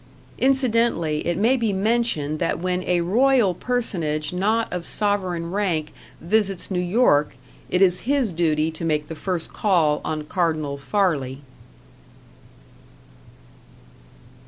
[0.39, 6.71] Incidentally, it may be mentioned that when a royal personage not of sovereign rank visits
[6.71, 7.35] New York
[7.69, 11.41] it is his duty to make the first call on Cardinal Farley.